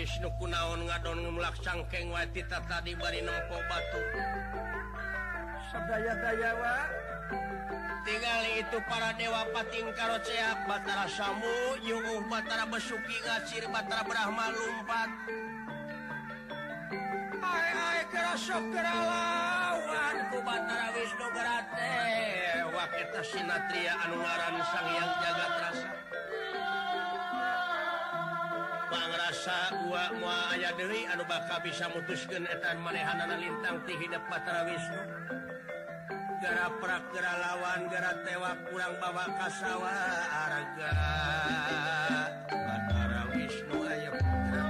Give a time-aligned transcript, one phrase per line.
[0.00, 4.00] Wisnuku naon ngadonlak sangkeng watita tadi bari nempo batu.
[5.68, 6.88] Sedayawa
[8.08, 14.48] tinggal itu para dewa pating karo ceak Batara Samu yuuh Batara Besuki Ngacir Batara Brahma
[14.56, 15.10] lumpat.
[17.44, 21.92] Hai hai kerasok keralawan ku Batara Wisnu Gerate.
[22.72, 26.09] Wakita Sinatria anu ngaran sang yang jagat rasa.
[29.40, 34.68] asa gua mua aya Dewi anu bakal bisa mutuskan etan manehanana lintang ti hidup Batara
[34.68, 35.00] Wisnu.
[36.44, 39.96] Gara prak gara lawan gara tewa kurang bawa kasawa
[40.28, 40.92] araga.
[42.52, 44.64] Batara Wisnu aya putra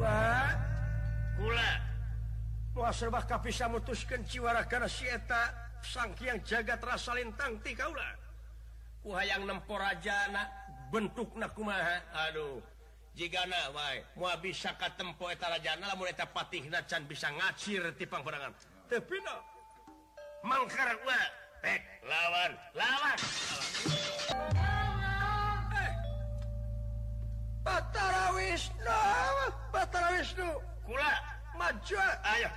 [0.00, 0.20] wa
[1.36, 1.72] kula
[2.72, 5.52] mua serba kapisa mutuskan ciwara karena si eta
[5.84, 8.08] sangkiang jagat rasa lintang ti kaula.
[9.04, 10.61] Ku hayang nemporaja anak
[10.92, 12.60] bentuk nakumaha Aduh.
[13.16, 13.44] Jika
[14.16, 18.52] mau bisa tempoettajana mulaiih can bisa ngacir tipang perangan
[18.88, 19.16] tapi
[20.44, 20.96] mangkar
[22.04, 23.18] lawan lawan.
[25.72, 25.92] Eh.
[27.64, 29.00] Batara Wisnu.
[29.72, 30.48] Batara Wisnu.
[30.84, 31.12] Kula.
[31.56, 31.96] Maju.
[32.26, 32.48] Ayo.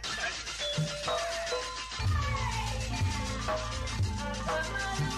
[4.49, 5.14] Ayo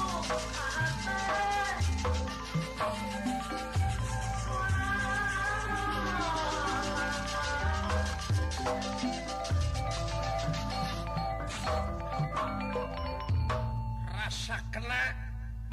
[14.78, 15.04] kena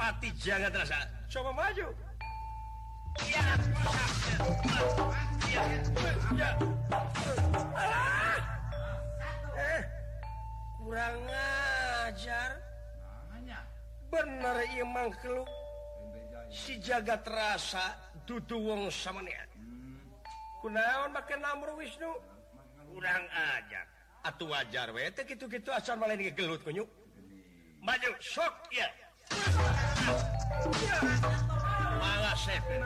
[0.01, 0.97] pati jangan terasa.
[1.29, 1.87] Coba maju.
[7.77, 8.37] Ah!
[9.53, 9.81] Eh
[10.81, 12.51] kurang ngajar.
[14.09, 15.49] Bener Imang keluk
[16.47, 19.99] si jaga terasa dudu wong sama niat hmm.
[20.63, 22.15] kunaon pakai namru Wisnu?
[22.95, 23.83] Kurang ajar.
[24.23, 26.87] Atuh wajar wete gitu-gitu asal malah ini gelut kunyuk
[27.85, 28.89] maju sok ya
[32.01, 32.81] malah sepen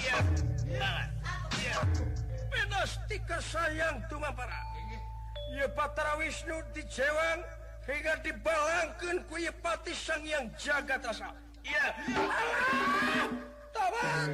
[0.00, 0.16] ya
[2.48, 4.56] Menastika sayang tunga para
[5.52, 5.68] Ya
[6.16, 7.44] Wisnu di Jewang
[7.84, 11.32] hingga dibalangkan ku Ye Pati Sang yang jaga rasa.
[11.64, 11.92] Ya.
[13.72, 14.30] Tamat.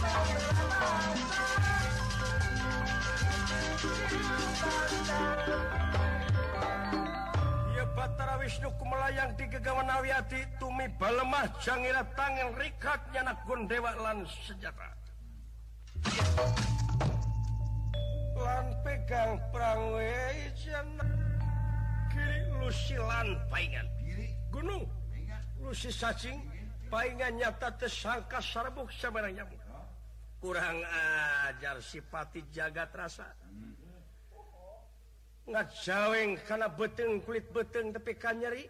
[0.00, 1.45] Tamat.
[7.96, 14.92] Batara Wisnu kumelayang di gegawan Awiati tumi balemah jangira tangan rikat nyanak gondewa lan senjata.
[18.36, 20.88] Lan pegang perang wejan.
[22.12, 23.88] Kiri lusi lan paingan.
[24.52, 24.84] Gunung.
[25.64, 26.36] Lusi cacing
[26.92, 27.40] paingan?
[27.40, 28.92] Nyata tersangka sarbuk
[29.32, 29.60] nyamuk
[30.36, 30.84] kurang
[31.48, 33.24] ajar sipati jagat rasa.
[33.24, 33.75] Hmm.
[35.46, 38.66] ngaweng karena beteng kulit beteng tapi kan nyeri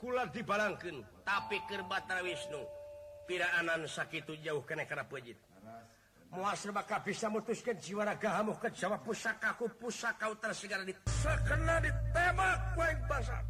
[0.00, 2.64] kula dibalangkan tapi Batara Wisnu
[3.28, 5.36] piraanan sakit jauh kene karena pejit.
[6.30, 8.98] Muas maka bisa mutuskan jiwa ragamu ke Jawa.
[8.98, 13.40] Pusakaku pusaka utara segala di sekena ditembak kueng basah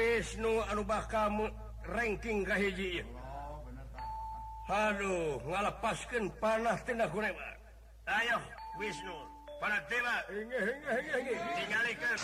[0.00, 1.44] Wisnu anu kamu
[1.84, 3.04] ranking kahiji
[4.64, 7.36] Aduh ngalepaskan panah tindak goreng
[8.08, 8.40] Ayo
[8.80, 9.12] Wisnu
[9.60, 10.24] para dewa
[11.52, 12.16] tinggalkan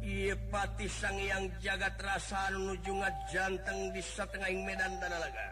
[0.00, 5.48] Iya pati sang yang jagat rasa menuju ngajanteng di setengah medan dan laga.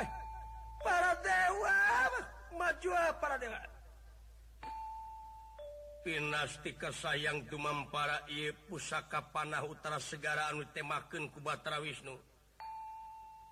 [0.00, 0.06] Eh,
[0.84, 1.76] para dewa
[2.56, 2.90] maju
[3.20, 3.60] para dewa.
[6.00, 12.16] Pinastika sayang cumam para I pusaka panah utara segaraan temaken ku Batara Wisnu.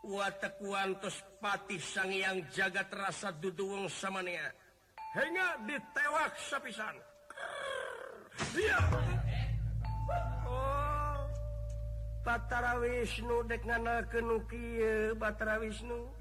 [0.08, 4.48] Watekuantos pati sang yang jagat rasa duduung samania.
[5.12, 6.96] Hanya ditewak sapisan.
[8.56, 8.80] Iya.
[10.48, 10.88] Oh
[12.24, 14.80] Batara Wisnu dek ngana kenuki
[15.20, 16.17] Batara Wisnu.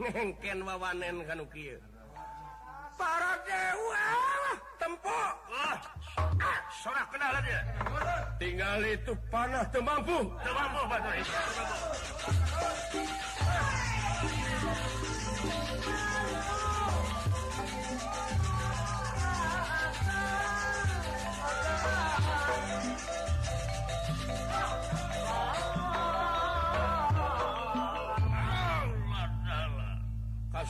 [0.00, 1.40] nengken wawanen kan
[2.96, 4.06] para dewa
[4.80, 5.56] tempok oh.
[5.56, 5.76] Ah.
[6.40, 7.60] ah, sorak kenal aja.
[8.40, 11.96] Tinggal itu panah temampu temampu batai temampu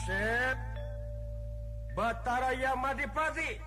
[0.07, 0.57] Buset
[1.95, 3.59] Batara Yamadipati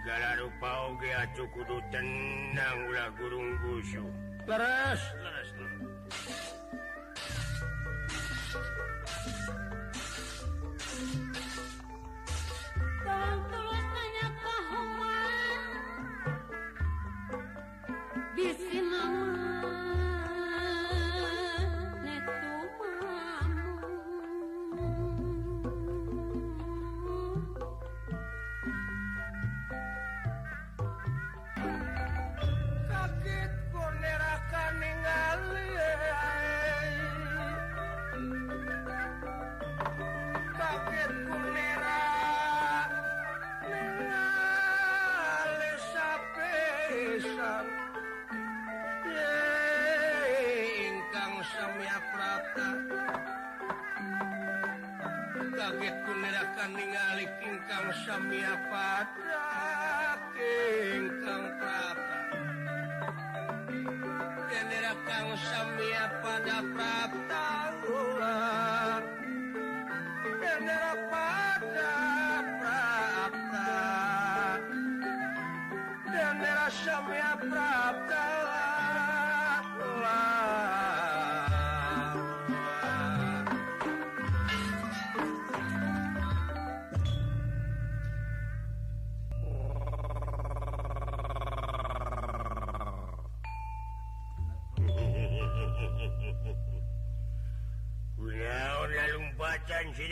[0.00, 4.04] segala rupa Oge cukudu tenang ulah gurung busyu
[4.48, 5.00] terus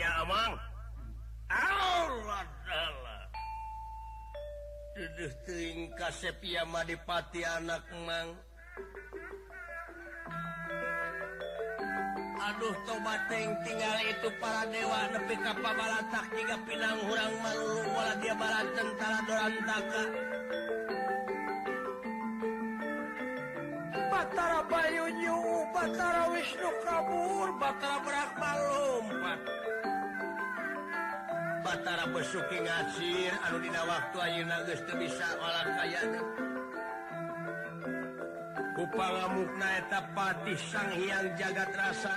[0.09, 0.53] Abang
[5.99, 8.29] kasepia Madipati anak Mang.
[12.39, 18.67] Aduh tobateng tinggal itu para dewa nepi kapabalatak tiga pinang hurang malulu wala dia barat
[18.73, 20.03] tentara dorantaka
[24.09, 25.37] Batara Bayunyu,
[25.71, 27.97] Batara Wisnu Kabur, Batara
[31.99, 36.19] para besuki ngacir aludina waktu ayeuna geus teu bisa walang kayana
[38.79, 42.15] upala muknaeta Patih sang Hyang jagat rasa.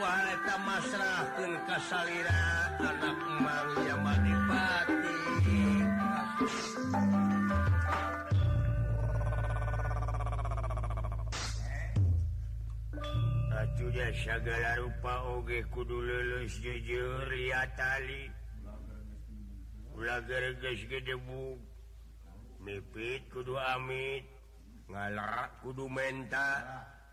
[0.00, 1.28] Waeta masrah
[1.68, 2.40] ka salira
[2.80, 5.20] anak Maria Madipati
[14.20, 18.28] segala rupa oge kudu lulus jujur ya tali.
[19.96, 21.60] Lagarges gedebu
[22.60, 24.24] mipit kudu amit
[24.88, 26.60] ngalak kudu menta.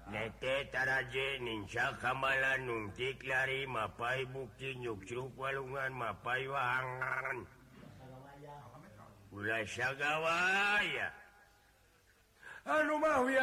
[0.07, 7.43] Netetarajeningsya kamalan nungtik lari mapai bukti nyukcuk walungan mapai wangan.
[9.35, 11.11] Ulah sagawaya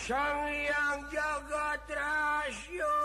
[0.00, 2.96] Sang yang jaga rasio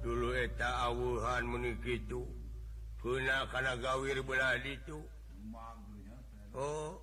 [0.00, 2.24] dulu eta awuhan menikitu
[3.04, 5.04] kena karena gawir belah itu
[6.56, 6.96] Oh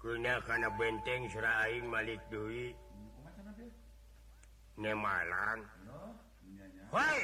[0.00, 2.72] kena karena benteng serain Malik Dwi
[4.80, 5.60] Nemalang.
[6.88, 7.20] Hai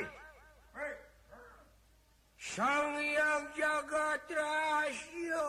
[2.48, 5.48] Sang yang jagat rahasia.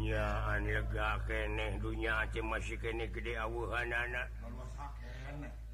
[0.00, 4.32] Ya lega keneh dunia aja masih keneh gede awuhan anak.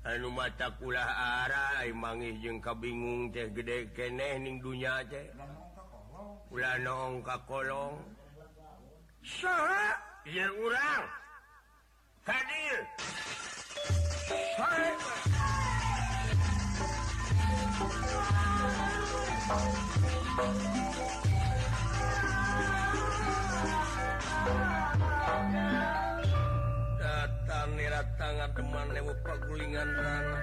[0.03, 1.07] Anu mata kulah
[1.47, 5.31] arah mangis jeung kabingung teh gede keneh ning dunia teh.
[6.51, 8.03] Ulah nong kakolong
[9.23, 9.95] Sa
[10.27, 11.24] ya urang.
[12.25, 12.79] hadir.
[14.57, 14.93] Saya.
[26.97, 30.41] Datang niratang ademan lewu pergulingan rana.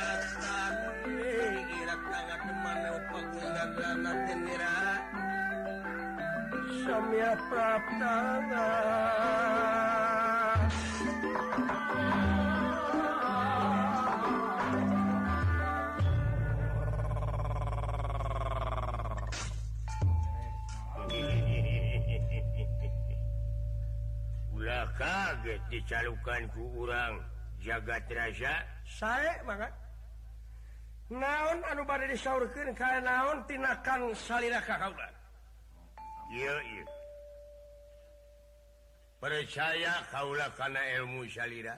[0.00, 0.72] Datang
[1.68, 5.17] niratang ademan lewu pagulingan rana tenirah.
[6.68, 8.68] Samya Praptana
[24.52, 27.24] Ulah kaget dicalukan ku urang
[27.64, 29.72] jagat raja saya banget
[31.08, 35.17] naon anu bade disaurkeun ka naon tinakan salira ka kaula
[39.18, 41.74] percaya Kaula karena ilmu salira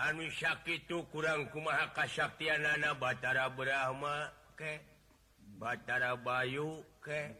[0.00, 4.82] anu sakitu itu kurang kumaha kasaktianana Batara Brahma ke
[5.60, 7.30] Batara Bayu ke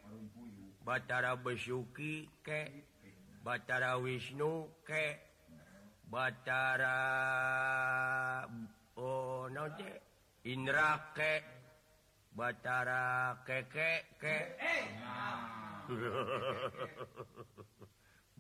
[0.86, 2.70] Batara Besuki ke
[3.42, 5.18] Batara Wisnu ke
[6.06, 6.98] Batara
[9.00, 9.50] oh,
[10.44, 11.63] Indra ke
[12.34, 14.36] Bacara keke ke.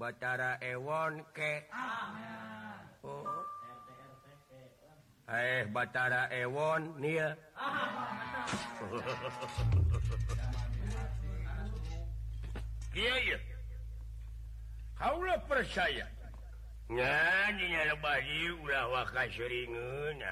[0.00, 1.62] Bacara ewon ke.
[3.06, 3.22] Oh.
[5.30, 7.22] eh Bacara ewon nih
[14.94, 16.06] Kalah percaya
[16.90, 18.20] nyanyinya lebah
[18.62, 20.22] ulah waka seringun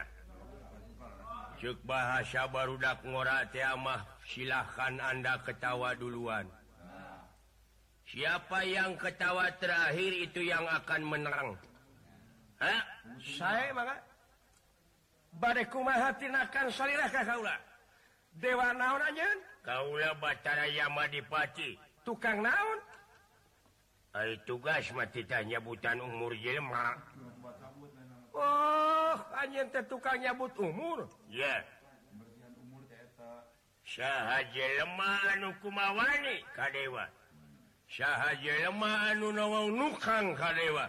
[1.63, 6.51] cek bahasa barudak ngoramah silahkan Anda ketawa duluan.
[8.11, 11.55] Siapa yang ketawa terakhir itu yang akan menerang
[12.59, 12.83] Hah?
[13.23, 13.97] saya maka?
[17.09, 17.57] Ka Kaula
[18.37, 19.31] Dewa naon naonnya
[19.65, 22.79] Kaula batara Yama Dipati tukang naon?
[24.13, 27.01] Hai tugas mati tanya butan umur Jelma
[28.35, 29.57] Oh anj
[29.89, 31.09] tukang nyabut umur.
[31.29, 31.65] Ya
[33.83, 37.05] Syahlemahukmawani Kadewa
[37.93, 39.37] Syah lemahanu
[39.77, 40.89] nukang Kadewa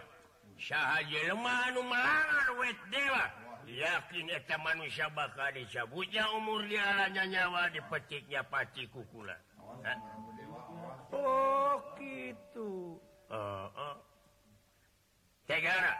[1.10, 3.24] jelema anu melangar wet dewa.
[3.64, 9.36] Yakin eta manusia bakal dicabutnya umur dialanya nyawa dipetiknya pati kukula.
[11.12, 13.00] Oh gitu.
[13.32, 13.96] Oh, oh.
[15.48, 15.96] Tegara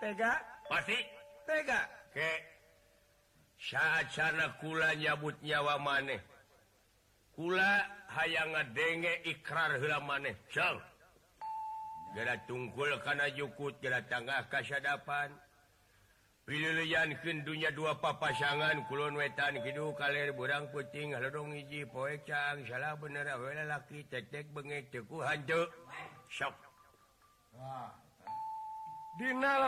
[0.00, 0.55] tega?
[0.68, 0.98] pasti.
[1.46, 1.80] Tega.
[2.14, 2.30] Ke.
[3.56, 6.20] Saatcana kula nyabut nyawa maneh.
[7.34, 10.34] Kula hayang ngadenge ikrar hela maneh.
[12.16, 15.28] Gera tungkul kana jukut gera tangah kasadapan.
[16.46, 22.94] Pilihan kendunya dua papasangan kulon wetan Kidul kalir burang kucing halodong iji poe cang salah
[22.94, 25.66] bener awalaki tek tek bengek teku hancur
[26.30, 26.54] sok
[27.58, 28.05] wah.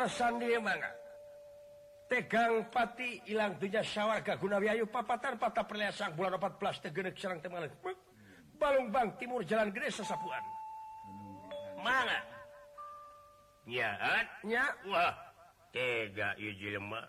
[0.09, 0.91] sandi mangga
[2.09, 7.73] tegang pati ilang dunya sawarga guna Gunawiyu papatan patah perliasang bulan 14 tegenek Serang temalek
[8.59, 10.43] balung bang Timur Jalan Gede sesapuan.
[11.79, 12.19] Mana?
[13.69, 15.15] Nyaatnya Wah
[15.71, 17.07] tega iji lemak.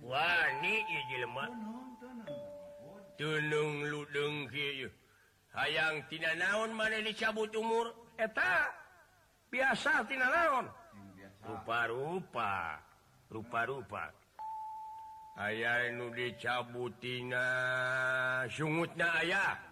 [0.00, 1.50] Wani iji lemak.
[3.18, 4.88] Tunung ludeng hiu
[5.50, 7.90] hayang tina naon mana dicabut umur?
[8.14, 8.70] Eta
[9.50, 10.70] biasa tina naon?
[11.44, 12.80] rupa-rupa.
[13.30, 14.10] Rupa-rupa.
[15.38, 17.46] Aya nu dicabutina
[18.50, 19.68] sungutnya ayaah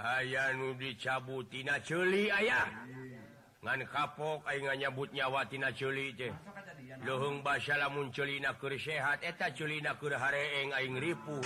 [0.00, 2.72] aya nu dicabutina celi ayah.
[3.62, 6.10] Ngan kapok nga nyabut nyawatina celi
[7.06, 11.38] lohung basa lamun celina sehat eta celina hareeng aing ripu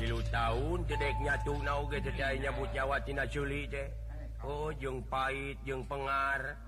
[0.00, 1.58] tilu tahun cedeknya tuh
[2.40, 3.86] nyabut nyawatina celi teh.
[4.42, 6.58] Oh jeng pahit jeung pengar.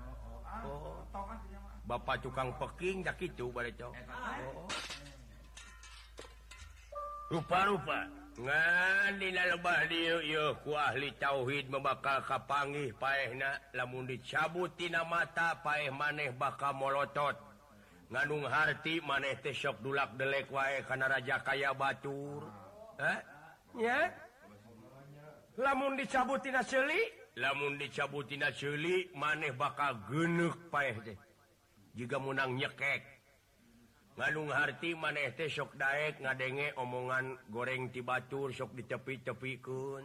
[0.63, 0.95] Oh.
[1.11, 1.19] oh.
[1.19, 1.27] oh.
[1.85, 4.65] Bapak tukang peking dak itu eh, oh.
[7.29, 8.09] rupa-rupa.
[10.75, 17.37] Ahli tauhid membakal kapangi paehna lamun dicabutina mata paeh maneh bakal molotot.
[18.09, 22.49] Ngandung harti maneh tesok dulak delek wae eh, karena raja kaya batur.
[22.97, 23.13] Ah.
[23.13, 23.19] Eh?
[23.77, 24.09] Ya?
[25.59, 27.24] Lamun dicabutina seli?
[27.35, 31.19] lamun dicabutina celi maneh bakal genuk payah deh
[31.95, 33.03] juga menang nyekek.
[34.15, 40.03] Ngandung harti maneh teh sok daek ngadenge omongan goreng ti Batur sok ditepi-tepikun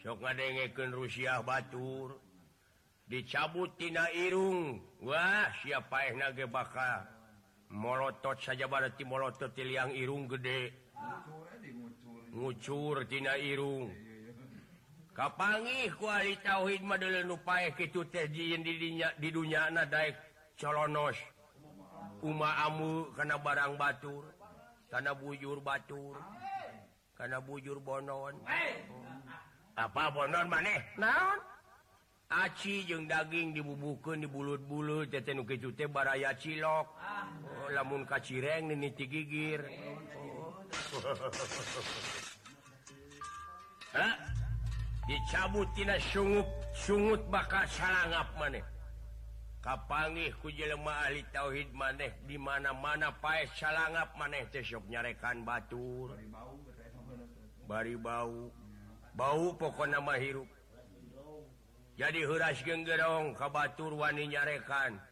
[0.00, 2.20] sok ngadengeken Rusia Batur.
[3.10, 4.78] Dicabuttina Irung.
[5.02, 7.02] Wah siapa nage bakal.
[7.74, 10.70] Molotot saja bara ti molotot tiang Irung gede.
[12.30, 14.09] Ngucurtina Irung.
[15.14, 15.90] kapangi
[17.74, 19.66] kitu teh di dunia
[20.60, 21.16] colonos.
[22.20, 24.28] Umaamu karena barang Batur
[24.92, 26.20] karena bujur Batur
[27.16, 28.36] karena bujur Bonon.
[29.76, 31.40] Apa Bonon maneh naon?
[32.30, 35.10] Aci jeung daging dibubukeun di bulut-bulut
[35.74, 36.86] teh baraya cilok.
[37.42, 39.66] Oh, lamun kacireng niti gigir.
[43.90, 44.29] Oh.
[45.10, 48.62] dicabuttinaungut bakal salangap maneh.
[49.60, 56.14] Kapangih ku jelemah ahli tauhid maneh di mana-mana paes salangap maneh tesok nyarekan batur.
[57.66, 58.54] Bari bau.
[59.18, 60.46] Bau pokok nama hirup.
[61.98, 65.09] Jadi huras genggerong kabatur wani nyarekan.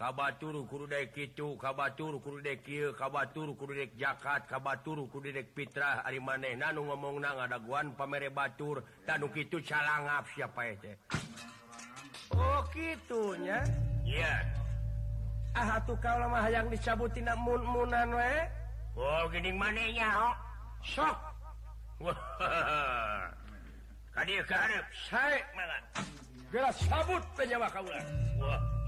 [0.00, 2.64] kabatur kurudek itu kabatur kurudek
[2.96, 8.80] kabatur kurudek jakat kabatur dek Fitrah Ari maneh nanu ngomong nang ada guan pamere batur.
[9.04, 10.96] Tanu kitu calangap siapa itu?
[12.32, 13.60] Oh kitunya?
[14.08, 14.24] Iya.
[14.24, 14.40] Yeah.
[15.52, 18.34] ah tuh kau lama yang dicabutin mun munan we.
[18.96, 20.34] Oh gini manehnya oh
[20.80, 21.16] sok.
[24.16, 25.80] Kadir karep saya malah
[26.48, 28.04] gelas sabut penyawa kau lah.
[28.40, 28.79] Wah.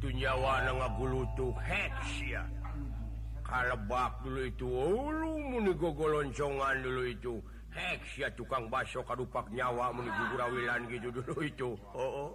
[0.00, 2.48] itu nyawa ngagulutuk heksia
[3.44, 7.34] kalebak dulu itu ulu muni gogoloncongan dulu itu.
[7.70, 11.70] Heksia tukang baso kadupak nyawa muni gugurawilan gitu dulu itu.
[11.92, 12.32] Oh, oh.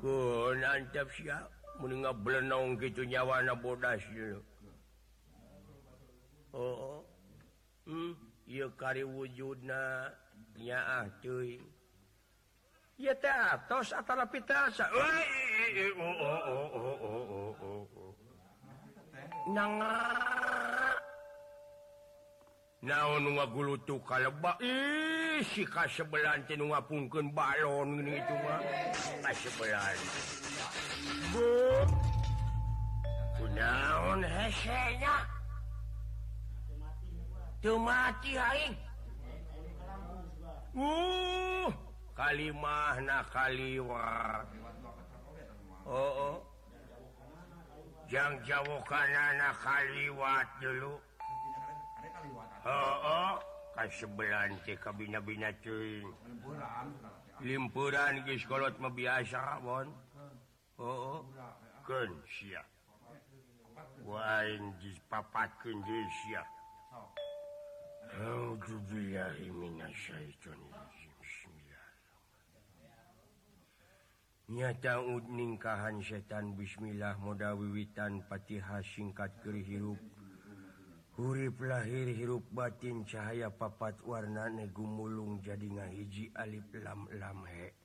[0.00, 1.44] Oh, nantep sia
[1.78, 4.40] muni ngablenong gitu nyawa na bodas dulu.
[6.50, 7.00] Oh, oh.
[7.86, 8.18] Hmm,
[8.50, 10.10] iya kari wujudna
[10.58, 11.62] nyaah cuy
[13.00, 13.16] ya
[13.64, 14.84] tos atara pitasa
[19.48, 19.80] nang
[22.84, 28.60] naon nu ngagulutu kalebak ih si kasebelan teh nu ngapungkeun balon gini itu mah
[29.24, 29.96] kasebelan
[31.32, 31.48] bu
[33.40, 35.16] kunaon hesenya
[37.64, 38.74] teu mati aing
[40.76, 41.89] uh
[42.20, 44.44] Kalimah na Kaliwar
[48.12, 51.00] yang jauhkan anak Kaliwat dulu.
[52.68, 53.40] Oh
[53.72, 56.04] kasebelan kabina-bina cuy.
[57.40, 58.20] Limpuran
[58.76, 59.88] mah biasa won
[60.76, 61.24] Oh oh.
[74.50, 80.02] nyacaud ningkahan setan Bismillah moda wiwitan Patiha singkat keri hirup.
[81.14, 87.80] Hurip lahir hirup batin cahaya papat warna negumulung jadi ngahiji Alif lam lamhe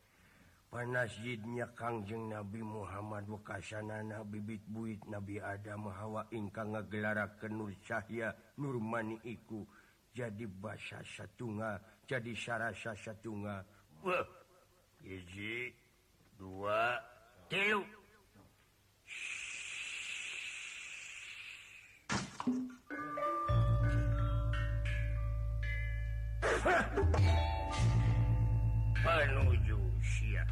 [0.75, 7.71] panasjidnya Kangjeng Nabi Muhammad wakasana Nabi bit buit Nabi Adam Hawa ingkang ngagelara ke Nur
[7.79, 9.63] Cahya Nurmani iku.
[10.11, 13.63] Jadi basa Satunga jadi sarasa Satunga
[15.03, 15.84] hiji
[16.35, 16.99] dua
[17.47, 17.83] tilu.
[29.05, 30.49] Menuju siap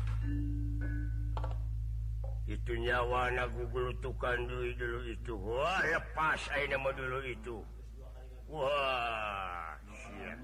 [2.48, 5.34] itu nyawana gugulutukan dulu dulu itu.
[5.36, 7.58] Wah lepas air nama dulu itu.
[8.48, 10.40] Wah siap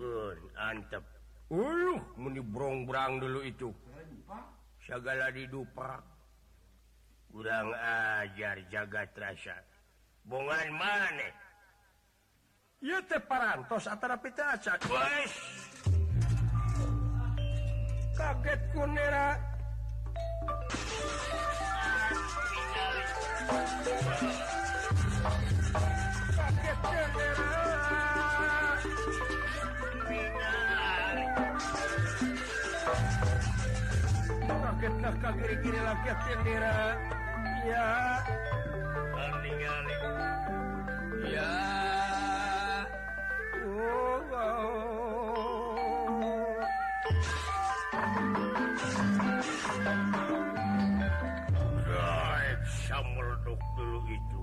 [0.00, 1.04] Good, antep
[1.52, 3.68] ulu meni brong-brang dulu itu.
[4.84, 6.02] segala didupa.
[7.30, 9.56] Kurang ajar jagat rasa.
[10.26, 11.32] Bongan maneh
[13.28, 14.56] parantos antara pita
[18.16, 19.36] kaget kunera
[26.36, 27.39] kaget kunera
[35.00, 36.76] Kaget nah kagiri-giri laki sendiri.
[37.64, 38.20] Ya,
[39.40, 39.96] ningali.
[41.24, 41.52] ya.
[43.64, 45.72] Oh, oh.
[51.88, 54.42] Right, samurduk dulu itu.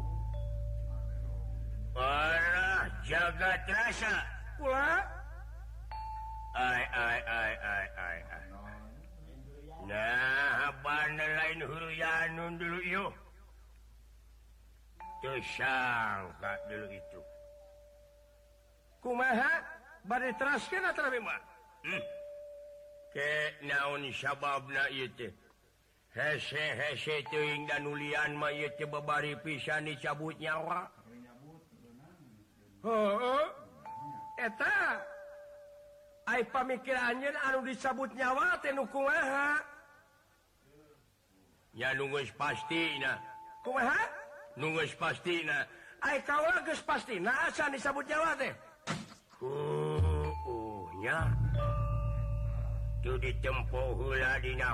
[1.94, 4.26] Parah jagat rasa.
[4.58, 5.06] Pula,
[6.58, 8.46] Ai ai ai ai ai ai.
[9.88, 10.47] Nah,
[10.88, 13.14] mana lain huru yanun dulu yuk
[15.20, 17.22] tersangka dulu itu.
[19.04, 19.54] Kumaha?
[20.08, 22.04] Bari teraskeun atuh abi hmm.
[23.12, 23.28] ke
[23.68, 25.36] naon sababna ieu teh
[26.16, 30.88] hese hese teuing danulian mah ieu teh babari pisan dicabut nyawa.
[32.88, 33.44] Heuh
[34.40, 35.04] eta.
[36.28, 39.77] Ai pamikiran anu dicabut nyawa teh nu kumaha?
[41.78, 42.98] ya nunggus pasti
[44.58, 45.46] nunggus pasti
[47.46, 48.50] asa disebut Jawa teh
[49.46, 50.90] uh, uh,
[53.22, 54.74] ditempo huladina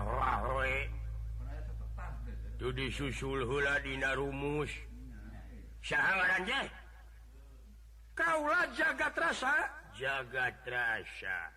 [2.71, 4.71] disusul huladina rumus
[8.15, 9.51] kaulah jagat rasa
[9.99, 11.51] jagat rasa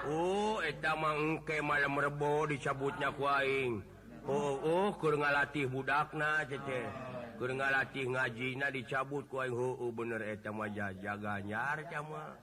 [0.08, 3.84] Oh eta mangke malam rebo dicabutnya kuing
[4.24, 6.88] Oh, oh kur ngalatih budakna cece
[7.36, 12.36] kur ngalatih ngajina dicabut kuing oh, oh bener eta mah jaja Ganyar sama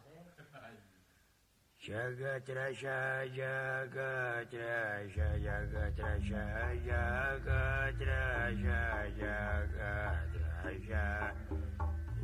[1.87, 6.43] jaga terasa jaga terasa jaga terasa
[6.83, 7.63] jaga
[7.95, 8.35] terasa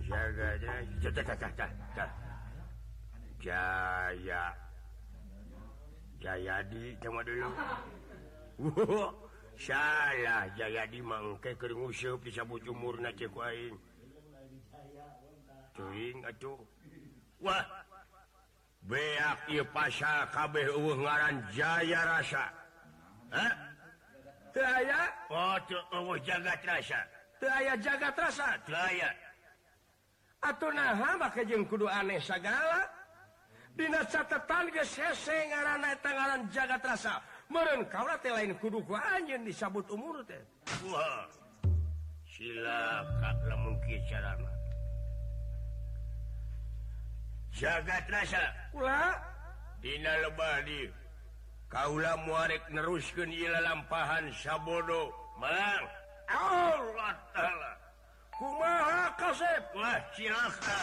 [0.03, 2.05] jaga terasa jaga terasa
[3.39, 4.43] jaya
[6.19, 7.51] Jayadi sama dulu
[8.67, 9.15] wow,
[9.55, 13.79] salah Jayadi mangke kering usup disabut umurna cek aing
[15.71, 16.59] cuing atuh
[17.39, 17.82] wah
[18.87, 22.43] beak pasya kabeh ngaran Jaya rasa.
[25.31, 26.99] Oh, jagat rasa.
[27.79, 28.47] Jagat rasa?
[30.43, 32.83] Atur nah makajeng kudu aneh segala
[33.73, 37.23] Dina catatan ngaran jagat rasa.
[37.49, 40.37] Meureun kaula teh lain kudu ku anjeun disabut umur teh.
[42.29, 44.51] Silakan mungkin carana.
[47.53, 48.05] jagat
[49.83, 50.87] Dina lebah di.
[51.69, 55.09] Kaula muarek neruskan ila lampahan Sabodo.
[55.41, 55.85] Malang
[56.29, 57.71] Allah ta'ala
[58.33, 60.79] Kumaha kaseplah cilaka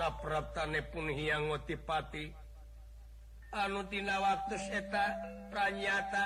[0.00, 2.32] sapraptane pun hiang ngotipati.
[3.52, 5.04] Anutina waktu seta
[5.52, 6.24] pranyata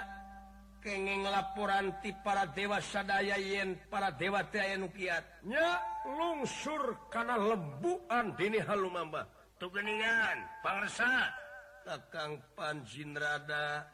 [0.79, 5.67] kenging laporan ti para dewa sadaya yen para dewa kiatnya
[6.07, 9.27] lungsur karena lembuan dini halumamba.
[9.59, 11.35] Tugeningan pangersa
[11.83, 13.89] kakang panjin rada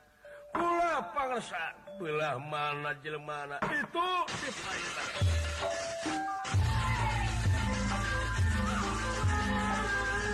[0.52, 1.64] kula pangersa
[1.96, 5.06] belah mana jelmana itu dipayar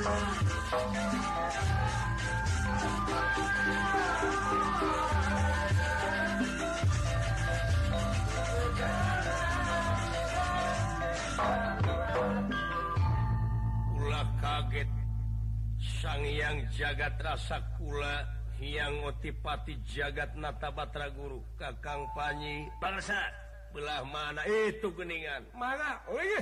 [0.07, 0.23] Ulah
[14.39, 14.87] kaget.
[15.83, 18.23] Sangyang jagat rasa kula
[18.63, 22.71] yang otipati jagat natabatra guru kakang panyi.
[22.79, 23.19] Bangsa.
[23.75, 24.47] Belah mana?
[24.47, 25.99] Itu geningan mana?
[26.07, 26.41] Oh iya.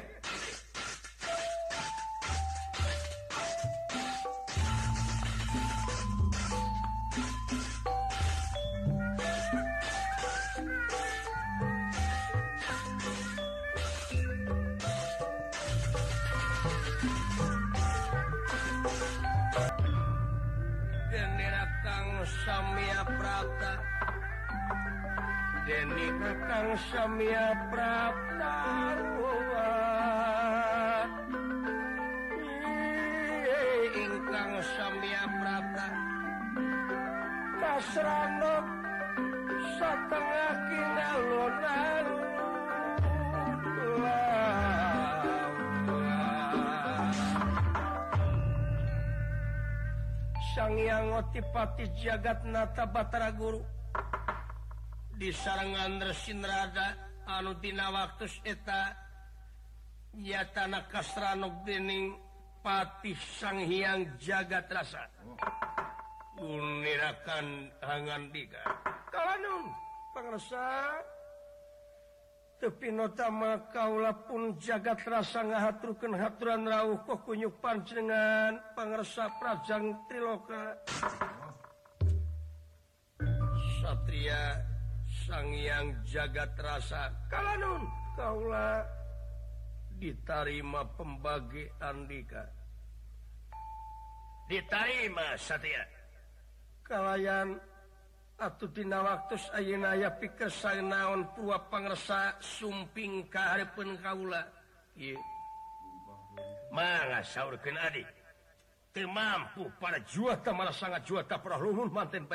[23.35, 23.75] Prata
[25.67, 28.59] Deni Kakang Samya Prata
[33.91, 35.89] Ingkang Samya Prata
[37.59, 38.57] Kasrano
[39.83, 42.07] Satengah kinalunan
[43.67, 44.34] Tuhan
[50.55, 53.59] sanggotipati jagat nata Batara Guru.
[55.15, 56.95] Di sarangan Resinrada
[57.27, 58.95] anutina waktu eta
[60.19, 62.15] ya tanah kasranuk dening
[62.63, 65.07] patih sang Hyang jagat rasa.
[66.35, 68.59] Unirakan hangan diga
[69.15, 69.71] kalau
[70.19, 70.99] pengresa
[72.65, 80.73] tepinotama Kaula pun jagat rasa ngahaturkan haturan rauh kok kunyu panjenengan pangersa Prajang Triloka.
[83.85, 84.65] Satria
[85.05, 87.13] Sang Yang jagat rasa.
[87.29, 87.85] Kalanun
[88.17, 88.81] Kaula
[90.01, 92.49] diterima pembagi Andika.
[94.49, 95.85] Diterima Satria.
[96.81, 97.61] Kalayan
[98.35, 104.43] Atuhtina waktu Ayeuna pikir saya naon pua pangersa sumping keharipun Kaula.
[108.95, 112.27] Mampu para juata malah sangat juta perluhun manten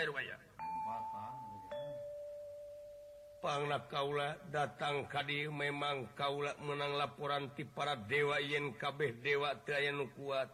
[3.39, 10.07] Pangla Kaula datang kadi memang Kaula menang laporan ti para dewa yen kabeh dewa Trayan
[10.15, 10.47] kuat.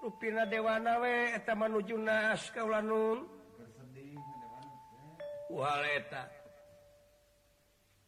[0.00, 3.39] Rupina Dewana we eta manuju naas Kaula Nun.
[5.50, 6.30] waleta.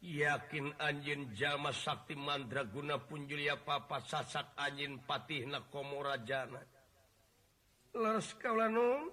[0.03, 5.47] Yakin anjin jama Sakti Mandraguna punjulia papa sasak anjin Patih
[7.93, 9.07] Leres Kaula nun?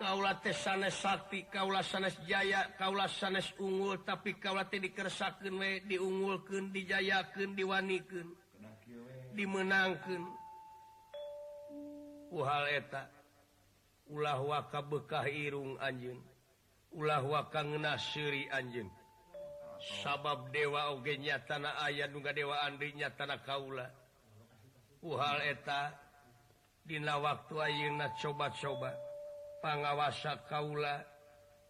[0.00, 5.84] Kaula teh sanes Sakti Kaula sanes Jaya Kaula sanes unggul tapi kaula teh dikersakeun we
[5.84, 8.28] diunggulkeun dijayakeun diwanikeun
[9.36, 10.24] dimenangkeun.
[12.32, 13.12] Uhal eta
[14.08, 16.31] ulah waka bekah irung anjeun
[16.96, 18.88] ulah waka ngeunah seuri anjeun.
[20.02, 23.90] sabab dewa ogenya tanah aya nuga dewa andrinya tanah kaula.
[25.02, 25.98] Uhal eta
[26.82, 28.94] Dina waktu ayeuna coba-coba.
[29.62, 31.02] Pangawasa kaula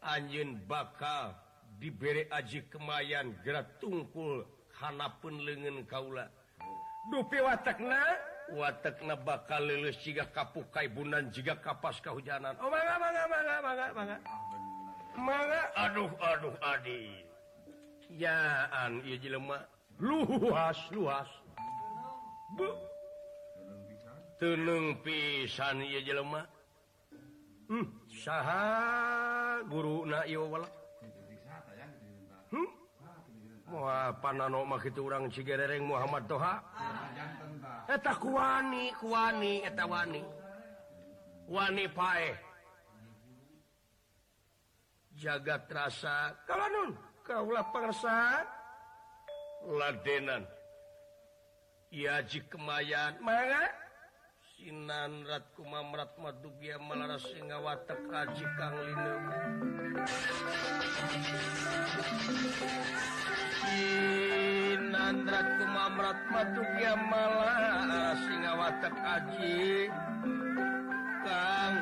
[0.01, 1.37] anjin bakal
[1.77, 4.45] diberi aji kemayan gerak tungkul
[4.81, 6.29] hanapun lengan kaula.
[7.13, 8.01] Dupi watakna
[8.57, 14.17] watakna bakal lulus jika kapukai bunan jika kapas kehujanan oh mangga mangga mangga mangga mangga.
[15.16, 17.25] manga aduh aduh Adi
[18.16, 19.59] jaan ieu jelema
[20.01, 21.29] luas luas
[24.40, 26.42] tenung pisan ieu jelema.
[27.70, 30.68] hmm, saha guru na iya wala
[32.53, 32.68] hmm?
[33.72, 34.68] Wah, panano
[35.01, 36.61] urang cigerereng Muhammad Toha.
[37.88, 40.20] Eta kuani, kuani, eta wani.
[41.48, 42.37] Wani pae.
[45.18, 46.90] jagat rasa kalau nun
[47.22, 48.42] kaulah persa
[49.66, 50.42] ladenan.
[51.92, 53.20] Yaji kemayan.
[53.20, 53.68] Mana?
[54.57, 59.14] Sinan Ratku Mamrat Madubia Malaras Singa Watak Haji Kang Linu.
[63.92, 69.92] Sinan Ratku Mamrat Madubia Malaras Singa Watak Haji
[71.29, 71.77] Kang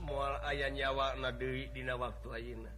[0.00, 2.72] mual aya nyawa Nawi dina waktu Aina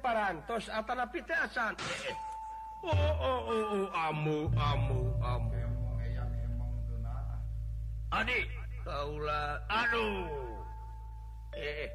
[0.00, 0.66] parantos
[9.68, 10.24] Aduh.
[11.58, 11.90] Eh, eh.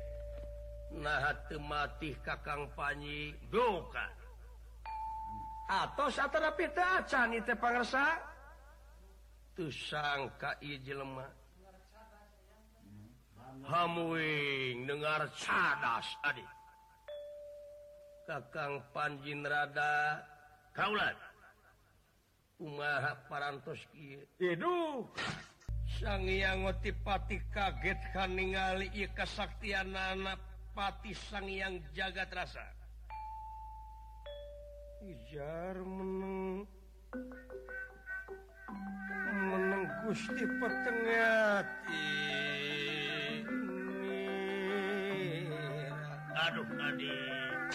[0.93, 4.05] nah mati kakang panyi doka
[5.65, 6.29] atau saat
[7.01, 8.13] acan ieu teh pangsa
[9.57, 10.53] tuh sangka
[10.85, 11.25] jelma
[13.61, 16.45] Hamuing dengar cadas tadi
[18.25, 20.23] Kakang Panjin Rada
[20.73, 21.13] kaulat
[22.63, 24.23] Umaha parantos kieu.
[24.39, 25.03] Iduh.
[25.99, 30.39] Sang Hyang Otipati kaget kan ningali ieu kasaktianana
[30.71, 32.63] Pati Sang Hyang Jagat Rasa.
[35.03, 36.63] Ijar meneng
[39.27, 42.22] meneng Gusti Petengati.
[46.43, 47.71] Aduh, adik.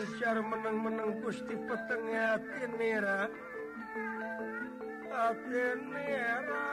[0.00, 3.28] Ujar meneng-meneng Gusti petengnya hati nira
[5.08, 6.68] hati nira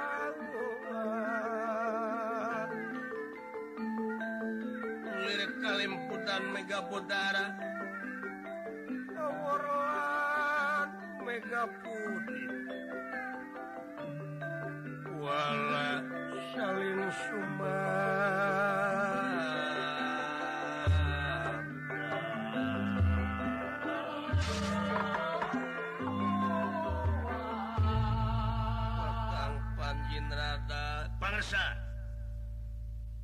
[5.27, 7.51] lirik kalimputan mega bodara
[9.15, 10.88] awaran
[11.23, 12.51] mega putih
[15.19, 16.03] wala
[16.58, 17.78] Salim Suma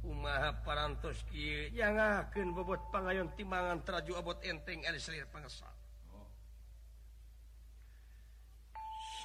[0.05, 1.25] Umaha parantos
[1.73, 5.73] yangken bobot pangayon timangan teraju abot enteng Elir pengesal
[6.13, 6.29] oh.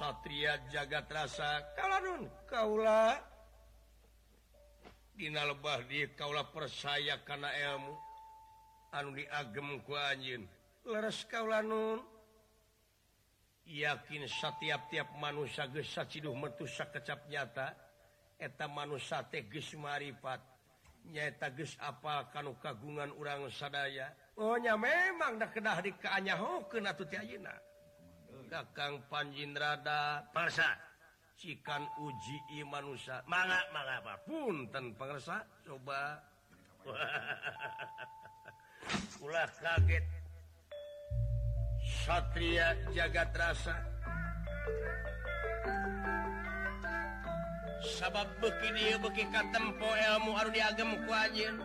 [0.01, 3.37] Satria jagat rasa kalauun Kaula.
[5.19, 7.91] Dina lebah di kaulah persaya karena ilmu.
[8.95, 10.47] Anu diagem ku anjin
[10.87, 11.99] leres kaulah nun.
[13.67, 17.75] Yakin setiap-tiap manusia gesa ciduh metusa kecap nyata
[18.39, 20.41] eta manusia teh geus maripat
[21.05, 24.15] nyaeta geus apal kanu kagungan urang sadaya.
[24.39, 27.53] Oh nya memang dah kedah di kaanyahokeun atuh ti ayeuna.
[28.49, 30.88] Kakang panjin rada parsa
[31.39, 33.23] cikan uji manusia.
[33.23, 35.39] Mana mana apa pun dan pengersa.
[35.63, 36.19] Coba.
[39.23, 40.03] Ulah kaget.
[42.03, 43.75] Satria jagat rasa
[47.99, 51.55] sabab begini ya, beki katempo ilmu harus diagem ku anjir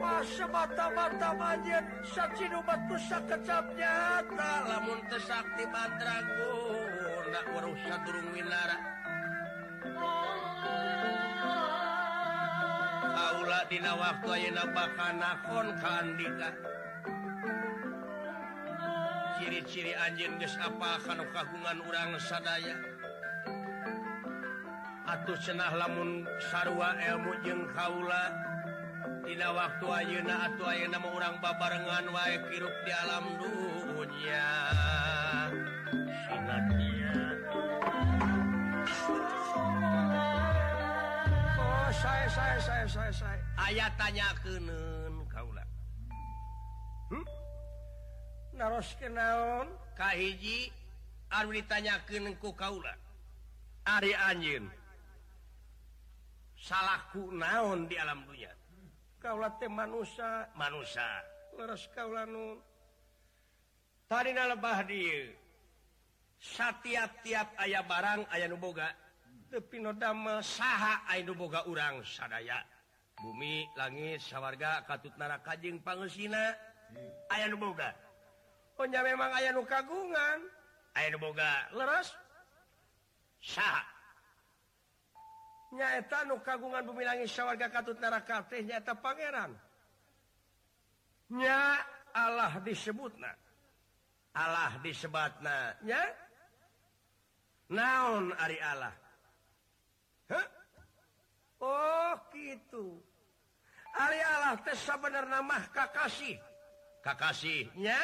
[0.00, 5.68] Masa mata-mata manjir, saksi nubat pusaka cap nyata lamun tesakti
[7.30, 8.74] tangga warusa durung winara.
[13.14, 16.50] Kaula dina waktu ayeuna bakal nakon ka Andika.
[19.38, 22.74] Ciri-ciri anjeun geus apa kana kagungan urang sadaya?
[25.06, 28.26] Atuh cenah lamun sarua ilmu jeung kaula.
[29.22, 34.50] Dina waktu ayeuna atuh ayeuna mah urang babarengan wae kirup di alam dunya.
[43.56, 44.68] ayaah tanya keun
[45.30, 45.64] Kaula
[47.14, 47.26] hmm?
[48.58, 49.68] naros kenaon?
[49.96, 50.72] Kahiji
[51.30, 52.92] anu ditanyakeun ku kaula
[53.84, 54.68] ari anjeun.
[56.60, 58.52] Salahku naon di alam dunya
[59.20, 60.48] kaula teh manusia.
[60.56, 61.04] Manusia.
[61.56, 62.56] Leres kaula nu
[64.08, 65.36] tadina lebah dieu
[66.40, 68.88] setiap-tiap aya barang aya nu boga.
[69.50, 71.02] tepinodama saha
[71.34, 72.62] Boga urang sadaya.
[73.20, 76.56] Bumi langit sawarga katut naraka jeung pangeusina
[77.28, 77.92] aya Boga.
[78.78, 80.40] Punya memang aya nu kagungan.
[80.96, 82.14] Aya nu Boga leres.
[83.42, 83.84] Saha.
[85.70, 89.52] Nyaeta nu kagungan bumi langit sawarga katut naraka teh nyaeta pangeran.
[91.30, 91.78] Nya
[92.14, 93.30] Allah disebutna.
[94.34, 95.78] Allah disebatna.
[95.82, 96.02] Nya?
[97.70, 98.94] Naon Ari Allah?
[101.60, 103.02] Oh gitu.
[103.92, 104.56] Allah
[105.02, 106.38] bener nama Kakasih.
[107.02, 107.98] Kakasihnya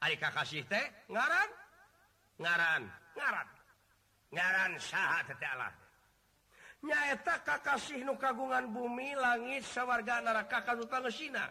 [0.00, 0.86] Kakasih teh?
[1.10, 1.48] Ngaran?
[2.38, 2.82] Ngaran.
[3.14, 3.48] Ngaran.
[4.32, 4.72] Ngaran
[6.82, 11.50] nyaeta Kakasih nu kagungan bumi langit sawarga neraka Kadutanina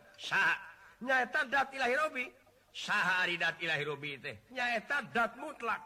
[1.04, 2.32] nyaeta datlahirobi
[2.72, 4.36] saharidatlahirobi teh.
[4.52, 5.82] Nyaeta dat mutlak.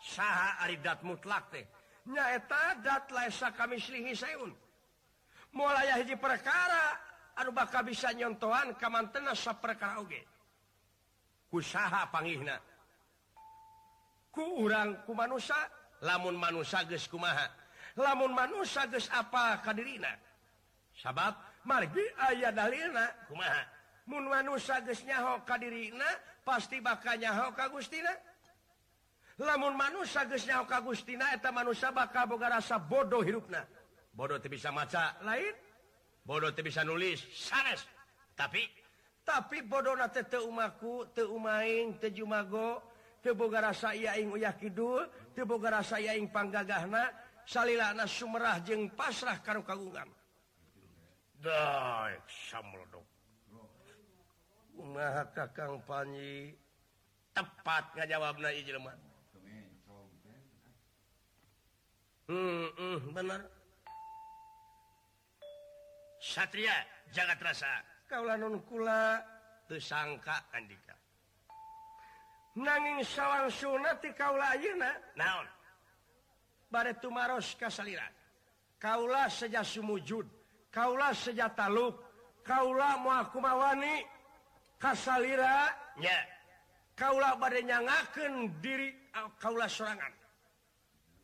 [0.00, 1.64] Sah aridat mutlak teh.
[2.06, 4.52] nyaetadatsa kamislihiun
[5.52, 10.24] mulai hiji perkara Aduh bakal bisa nyontohan kaman tenas sa perkara oge.
[11.52, 12.56] Usaha pangihna
[14.32, 15.56] ku urang ku manusia
[16.00, 17.44] lamun manusia geus kumaha.
[17.96, 20.16] Lamun manusia geus apa kadirina?
[20.96, 21.36] Sabab
[21.68, 23.62] margi aya dalilna kumaha.
[24.08, 26.08] Mun manusia geus nyaho kadirina
[26.40, 28.12] pasti bakal nyaho ka Gustina.
[29.36, 33.64] lamun manusia nyaho ka Gustina eta manusia bakal boga rasa bodoh hirupna.
[34.16, 35.12] Bodoh teu bisa maca.
[35.20, 35.52] Lain?
[36.24, 37.20] Bodoh teu bisa nulis.
[37.36, 37.84] Sanes.
[38.32, 38.64] Tapi?
[39.26, 42.80] Tapi bodoh teh teu umaku teu umaing teu jumago
[43.20, 47.10] teu boga rasa ieu aing uyah kidul teu boga rasa yaing panggagahna
[47.42, 50.08] salilana sumerah jeung pasrah karo kagungan.
[51.42, 53.04] Daek samrodok
[55.36, 56.56] kakang panji
[57.36, 59.05] tepat ngajawabna ieu jelema.
[62.28, 63.40] hmm, hmm, bener
[66.20, 66.74] Satria
[67.14, 67.70] jagat rasa
[68.10, 69.20] kaulah nonkula
[69.68, 70.96] tersangka Andika.
[72.56, 75.46] Nanging sawang sunati kaulah ayeuna naon?
[76.72, 78.10] Bare tumaros kasaliran.
[78.80, 80.24] Kaulah seja sumujud
[80.72, 82.00] kaulah seja taluk
[82.40, 84.04] kaulah moal kumawani
[84.80, 85.68] kasalira
[86.00, 86.16] nya
[86.96, 88.88] kaulah bade nyangakeun diri
[89.36, 90.15] kaula sorangan.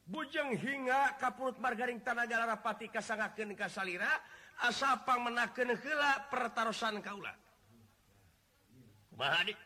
[0.07, 4.11] bujeng hingga kapurut margaring tanahja rapati kasangaken kasalira
[4.66, 7.32] asapang menaken hela pertarusan kaula
[9.12, 9.61] Bahadik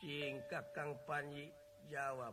[0.00, 1.52] singkat Kang Panji
[1.92, 2.32] jawab.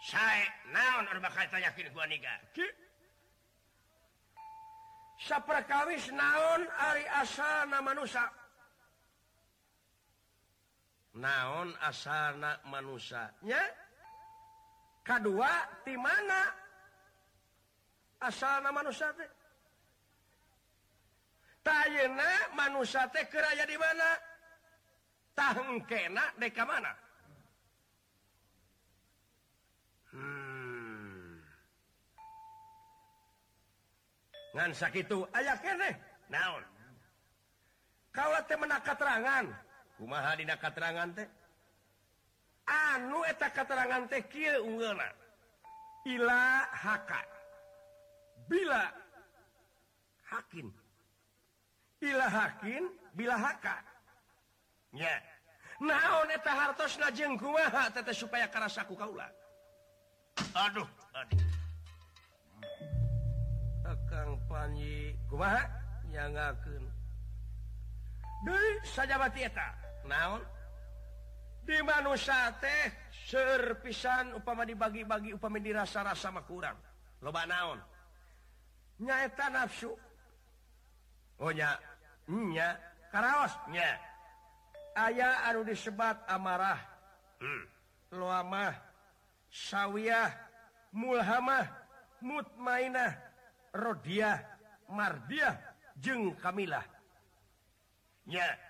[0.00, 2.40] Saya naon anu bakal tanyakeun ku nikah
[5.20, 8.24] Saperkawis naon ari asana manusia
[11.12, 13.60] naon asana manusia nya?
[15.10, 15.42] K2
[15.82, 16.40] di mana
[18.22, 18.62] asal
[21.66, 24.08] tayna manate keraya di mana?
[25.34, 26.92] Takenak deka mana?
[30.14, 31.42] Hmm.
[34.54, 35.54] ngan sakit aya
[36.30, 36.62] naon?
[38.46, 39.46] Teh menaka terangan
[39.98, 41.39] kumaha dina katerangan teh?
[42.66, 44.24] anu eta keterangan teh
[46.06, 47.20] ilahaka
[48.48, 48.88] bila
[50.30, 50.70] Hakim
[52.00, 55.14] Ilahakin bilahakanya
[55.84, 59.28] naon eta hartos najeng kumaha tete supaya kerasaku kaula?
[60.56, 61.40] Aduh aduh.
[63.84, 65.68] Akang Panji kumaha?
[66.08, 66.56] Yang
[68.48, 69.68] deui sajabati eta.
[70.08, 70.40] Naon?
[71.64, 76.74] di manusia teh serpisan upama dibagi-bagi upama dirasa-rasa sama kurang.
[77.22, 77.78] Loba naon?
[79.00, 79.92] Nyaeta nafsu.
[81.40, 81.78] Oh nya.
[82.28, 82.76] Nya.
[83.12, 83.52] Karaos.
[83.72, 83.96] Nya.
[84.96, 86.80] Aya anu disebat amarah.
[87.40, 87.64] Hmm.
[88.12, 88.74] loamah.
[89.48, 90.30] Sawiyah.
[90.92, 91.64] Mulhamah.
[92.20, 93.16] Mutmainah.
[93.72, 94.42] Rodiah.
[94.90, 95.56] Mardiah.
[95.96, 96.84] Jeng kamilah.
[98.28, 98.69] Nya.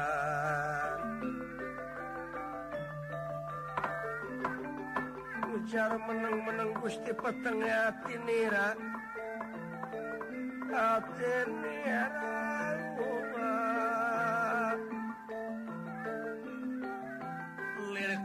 [5.61, 8.73] Ujar meneng-meneng Gusti petengah tinira
[10.73, 12.09] Atinira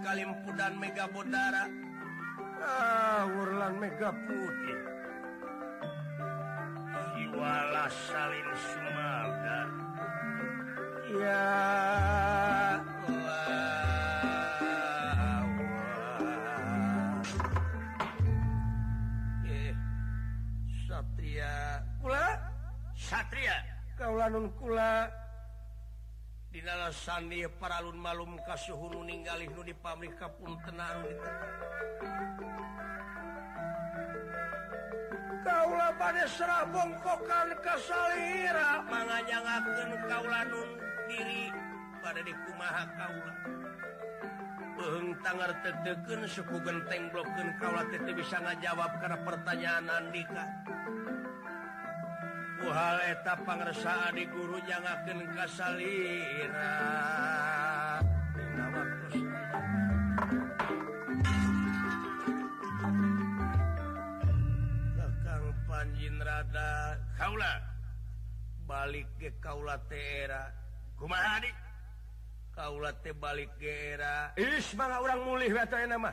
[0.01, 1.68] Kalimpu dan Mega Bodara
[2.64, 4.80] ah, Urlan Mega Putih.
[7.12, 9.61] Siwala Salin Sumaga
[11.20, 12.55] Ya
[24.07, 25.11] kaulanun kula.
[26.54, 31.02] Dialasan dia paralun malum kasuhunu ningali nu di pabrik kapun tenang
[35.42, 38.86] Kaula pada serah bongkokan kasalira.
[38.86, 40.70] Manganyangakeun kaulanun
[41.11, 41.50] diri
[41.98, 43.34] pada dikumaha kaula.
[44.78, 50.46] Beung tangar tetekeun suku genteng bloken kaula teu bisa ngajawab karena pertanyaan Andika.
[52.64, 56.76] hal eta pangresa di guru janganken kasalira.
[64.96, 66.70] Kakang Panjinrada
[67.20, 67.54] Kaula.
[68.66, 70.66] Balik ke Kaula Tera
[70.98, 71.57] kumaha adik
[72.57, 75.52] Kaula teh balik Gera Is bangga orang mulih
[75.86, 76.11] nama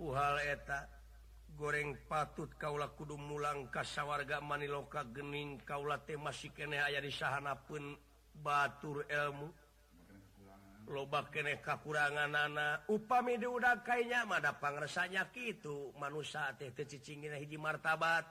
[0.00, 0.99] Uhal eta
[1.60, 7.92] goreng patut Kaula Kudu Mulang kasawarga Maniloka Gening Kaula masih kene aya di sahana pun
[8.32, 9.52] Batur elmu
[10.88, 18.24] lobak kene kakurangan anak upami udah kayaknya mada pangresanya gitu manusia teh tecicingin hiji martabat.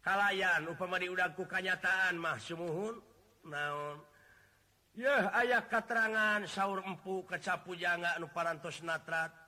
[0.00, 2.96] Kalayan upama diudahku kanyataan mah semuhun
[3.50, 3.98] naon?
[4.94, 9.39] Ya ayah keterangan sahur empu kecapu jangan nu parantos natrat.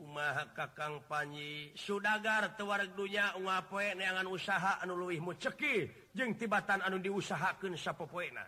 [0.00, 1.72] Umaha Kakang Panyi.
[1.76, 8.44] Sudagar tewardunya upoe neangan usaha anu luwihmu ceki jeung tibatan anu diusahakan sapopoena.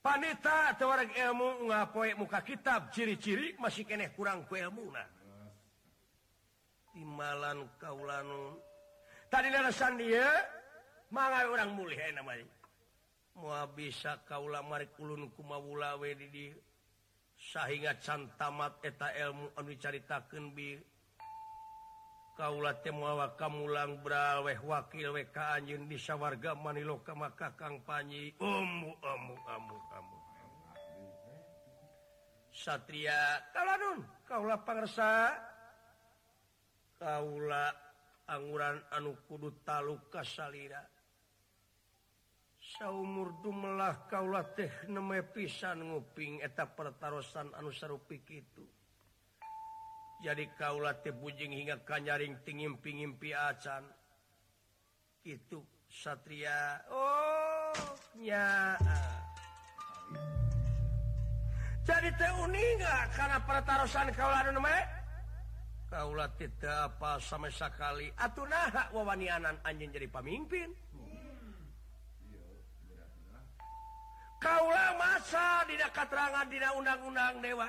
[0.00, 2.88] Paneta tewareg ilmu ngapoe muka kitab.
[2.94, 5.04] Ciri-ciri masih keneh kurang kuelmuna
[6.90, 8.58] Timalan kaulanun.
[9.30, 10.26] Tadi lerasan dia
[11.14, 12.46] mangai orang mulih namanya
[13.38, 16.58] Mua bisa kaulah marik ulun kumawulawe di dia
[17.40, 20.76] sehingga can tamat eta ilmu anu dicaritakan bi
[22.36, 28.92] kaulat muawa kamulang braweh wakil weka anjing bisa warga manilo ke maka kang panyi umu
[28.92, 30.16] umu umu umu
[32.52, 35.34] satria kalanun kaula pangersa.
[37.00, 37.72] Kaula
[38.28, 40.84] angguran anu kudu taluk kasalira.
[42.88, 44.72] murdulah kaulah teh
[45.36, 48.64] pisan nguping eta pertaran anusarupik itu
[50.20, 53.88] jadi kaulah tebujing hingga kanyaring tingimpingimpi acan.
[55.24, 56.84] Itu Satria.
[56.92, 58.76] Ohnya
[61.80, 62.12] jadi
[63.16, 63.88] karena pertaran
[64.52, 64.78] neme?
[65.90, 70.70] Kaula tidak apa sama sekali atuh nah wawanianan anjing jadi pemimpin
[74.40, 77.68] kaulah masa tidak katerangan tidak undang-undang dewa.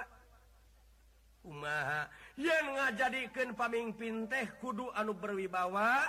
[1.41, 2.05] Umaha
[2.39, 6.05] yang ngajadikan pamimpin teh kudu anu berwibawa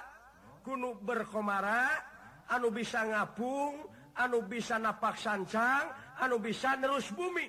[0.62, 1.88] kuno berkomara
[2.52, 5.90] anu bisa ngapung anu bisa napak sancang
[6.20, 7.48] anu bisa terus bumi.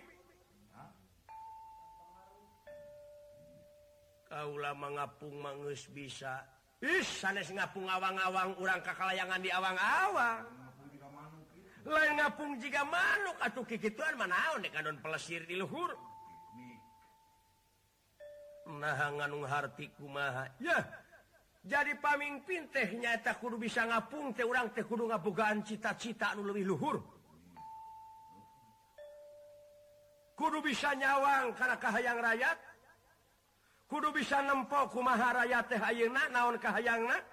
[4.32, 6.42] Kaulah mengapung mangus bisa.
[6.82, 10.63] Is, sanes ngapung awang-awang urang kakalayangan di awang-awang.
[11.84, 15.92] lain ngapung jika manuk atau kekituan manaon kadon pelesir di luhur.
[18.80, 20.48] Nah nganung harti kumaha.
[20.64, 20.80] Ya
[21.64, 26.72] jadi pamimpin teh nyata kudu bisa ngapung teh orang teh kudu ngabogaan cita-cita nu lebih
[26.72, 27.04] luhur.
[30.40, 32.58] Kudu bisa nyawang karena kahayang rakyat
[33.92, 37.33] kudu bisa nempo kumaha rakyat teh ayeuna naon kahayangna.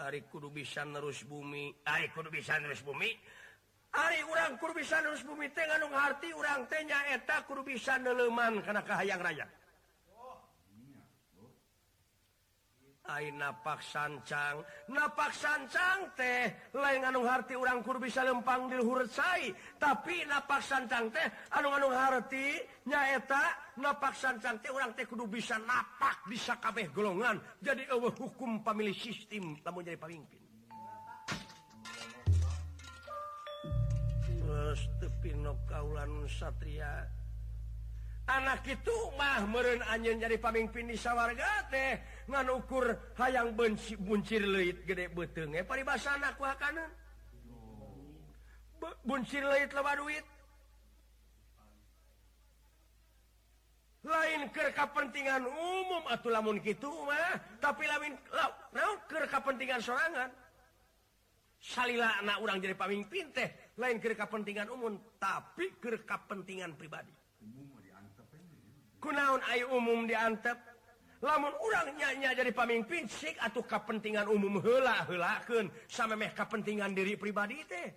[0.00, 3.12] Ari kudu bisa nerus bumi Ari kudu bisa nerus bumi.
[3.90, 8.62] Ari urang kudu bisa nerus bumi teh ngandung harti urang teh nyaeta kudu bisa neleman
[8.62, 9.46] kana kahayang raya.
[13.10, 14.62] Ai napak sancang
[14.94, 19.50] napak sancang teh lain anu harti urang kudu bisa lempang di hurcai
[19.82, 21.26] tapi napak sancang teh
[21.58, 27.40] anu anu harti nyaeta napaksan cantik orang teh kudu bisa napak bisa kabeh golongan.
[27.64, 30.50] Jadi eueuh hukum pemilih sistem lamun jadi pemimpin
[34.70, 34.86] terus
[35.66, 37.06] kaulan satria.
[38.30, 41.98] Anak itu mah meren anjen jadi pemimpin di sawarga teh
[42.30, 46.86] ngan ukur hayang benci buncir leit gede beteng eh paribasa anak kanan
[49.02, 50.22] buncir leit lebar duit?
[54.00, 58.16] lain ke kepentingan umum atau lamun gitu mah tapi lain
[58.72, 60.30] mau ke kepentingan sorangan?
[61.60, 67.12] Salila anak orang jadi pamimpin teh lain ke kepentingan umum tapi ke kepentingan pribadi.
[69.00, 70.56] Kunaun ayu umum diantep?
[71.20, 77.12] Lamun orang nyanya jadi pamimpin sik atau kepentingan umum hela helaken sama meh kepentingan diri
[77.20, 77.92] pribadi teh.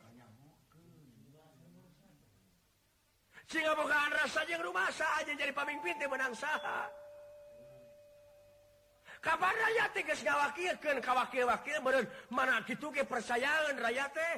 [3.53, 6.89] sehingga bukan rasa yang rumah aja jadi pemimpin di menang saha.
[9.21, 14.35] Kabar rakyat tegas ngawakilkan kawakil-wakil beren mana gitu ke percayaan raya teh?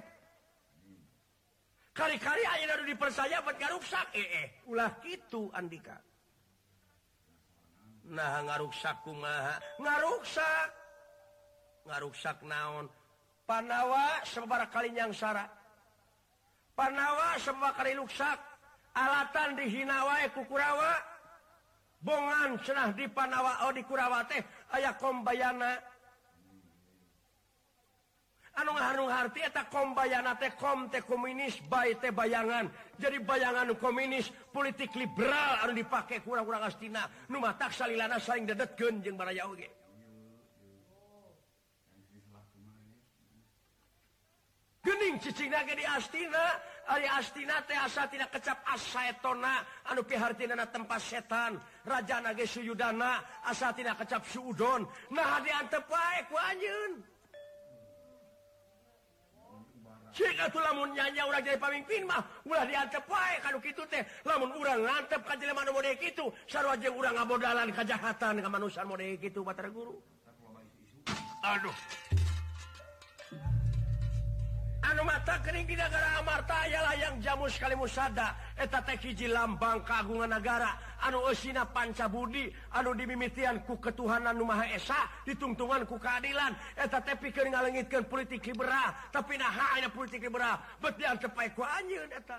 [1.95, 4.11] Kali-kali aja lalu dipercaya buat rusak.
[4.19, 4.47] eh, eh.
[4.67, 5.95] Ulah gitu Andika.
[8.11, 9.57] Nah ngaruksak kumaha?
[9.79, 10.69] Ngaruksak.
[11.87, 12.91] Ngaruksak naon?
[13.47, 15.47] Panawa sebar kali nyangsara.
[16.75, 18.54] Panawa sebar kali luksak.
[18.95, 20.95] alatan di Hinawa kukurawa
[21.99, 24.39] bongan cenah di Panawa oh di Kurawa teh
[24.71, 25.75] aya kombayana.
[28.55, 32.71] Anu ngaharung harti eta kombayana teh kom teh komunis baik teh bayangan.
[32.95, 37.03] Jadi bayangan komunis politik liberal anu dipakai kurang-kurang astina.
[37.27, 39.67] Nu matak salilana saing dedetkeun jeung baraya oge.
[44.87, 46.45] Gening cicingna ge di astina.
[46.85, 51.57] Ari astina teh asa tidak kecap asaetona anu pihartinana tempat setan.
[51.81, 54.85] Raja ge suyudana asa tidak kecap suudon.
[55.09, 56.93] Nah diantep wae ku anjeun.
[60.15, 64.05] Cik atuh lamun nyanya urang jadi pamimpin mah ulah diantep wae kanu kitu teh.
[64.21, 68.85] Lamun urang ngantep ka jelema nu model kitu sarua jeung urang ngabodalan kajahatan ka manusia
[68.85, 69.97] model kitu batara guru.
[71.41, 71.73] Aduh.
[74.91, 78.37] anu mata kering di negara Amarta ayalah yang jamu sekali musada.
[78.53, 84.69] Eta teh hiji lambang kagungan negara anu eusina pancabudi anu dimimitian ku ketuhanan nu Maha
[84.69, 86.53] Esa ditungtungan ku keadilan.
[86.77, 90.61] Eta teh pikeun ngalengitkeun politik liberal tapi naha aya politik liberal.
[90.77, 92.37] Bet dian teu ku anjeun eta.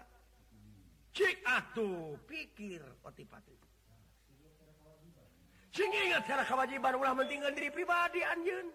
[1.16, 3.57] Cik atuh pikir otipati.
[5.72, 8.68] Sing ingat kana kewajiban ulah mentingkeun diri pribadi anjeun.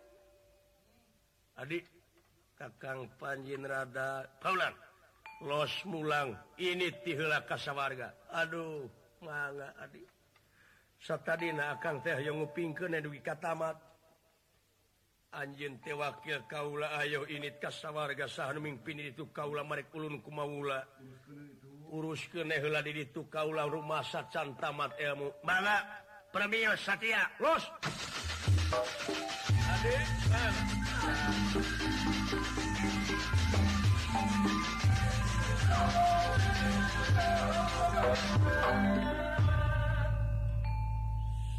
[1.61, 2.01] Adik
[2.62, 4.78] Kakang Panjinrada Paulang.
[5.41, 6.38] Los Mulang.
[6.62, 8.86] Ini tihla kasawarga Aduh
[9.26, 10.05] manga adik.
[11.01, 13.74] Satadina akang teh yang ngupingkeun dugi ka tamat
[15.34, 20.86] Anjeun teh wakil kaula ayo init kasawarga saha nu mimpin itu kaula marek ulun kumaula.
[21.89, 25.34] Uruskeun heula di ditu kaula rumah sacan tamat ilmu.
[25.41, 25.82] Mangga
[26.30, 27.66] premios Satya Los!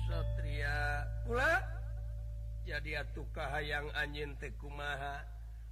[0.09, 1.53] Satria pula
[2.69, 5.25] jadi atukah hayang anjin Tekumaha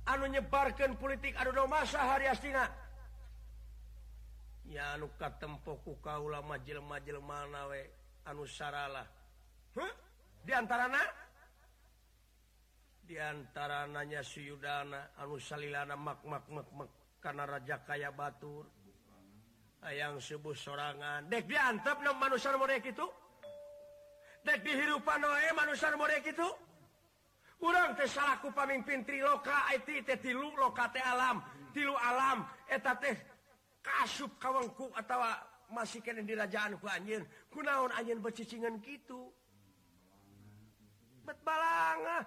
[0.09, 2.91] anu nyebarkan politik Aduh masa hariastina
[4.71, 7.81] ya luka tempoku kau lama jelma-jelma nawe
[8.31, 9.07] anu saralah.
[9.75, 10.10] Huh?
[10.45, 10.87] diantara
[13.05, 15.11] diantara nanya Suyudana
[15.99, 18.65] mak mak karena raja kaya Batur.
[19.81, 21.25] Ayang subuh sorangan.
[21.33, 23.09] Dek diantap manusia mereka itu?
[24.45, 26.49] Dek dihirupan noe manusia mereka itu?
[27.97, 32.45] Teh salahku pamimpin triloka IT tilu loka alam tilu alam.
[32.69, 33.17] Eta teh
[33.81, 35.21] kasup kawengku atau
[35.73, 39.31] masih kena dirajaanku anjir kunaon anjir bercicingan gitu
[41.31, 42.27] cepet balangan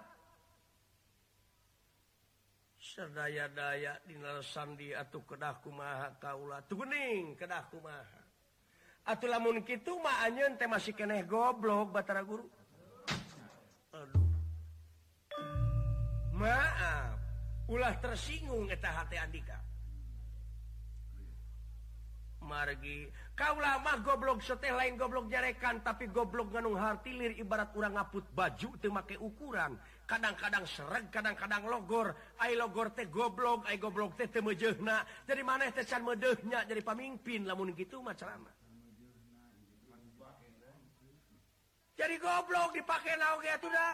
[2.80, 8.24] sedaya-daya Dinarandi atau kedahku maha Kaula tuing kedahku maha
[9.04, 12.48] atau lamun gitu maannya teh masih keneh goblok Batara Guru.
[13.92, 14.24] Aduh.
[16.32, 17.20] maaf.
[17.68, 19.60] Ulah tersinggung eta hati Andika.
[22.44, 23.08] margi.
[23.34, 28.70] Kau lama goblok sete lain goblok jarekan tapi goblok ganung hartilir ibarat kurang ngaput baju
[28.78, 29.74] temakai ukuran.
[30.04, 32.12] Kadang-kadang sereg kadang-kadang logor.
[32.38, 36.84] Ay logor teh goblok ay goblok teh teu meujeuhna jadi maneh teh can meudeuhnya jadi
[36.84, 37.48] pamimpin.
[37.48, 38.52] Lamun gitu macam lama
[41.94, 43.86] jadi goblok dipakai naoge atuh da